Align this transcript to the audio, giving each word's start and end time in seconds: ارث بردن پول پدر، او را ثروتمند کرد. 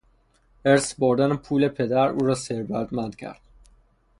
ارث 0.65 0.93
بردن 0.95 1.35
پول 1.35 1.67
پدر، 1.67 2.07
او 2.09 2.19
را 2.25 2.35
ثروتمند 2.35 3.15
کرد. 3.15 3.41